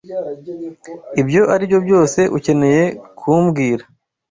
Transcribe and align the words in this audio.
Ibyo 1.21 1.41
aribyo 1.53 1.79
byose 1.85 2.19
ukeneye 2.37 2.83
kumbwira. 3.19 3.83